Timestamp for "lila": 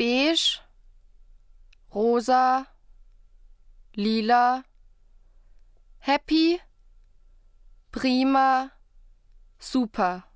3.94-4.64